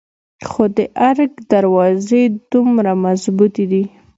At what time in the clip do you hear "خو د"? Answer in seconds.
0.49-0.79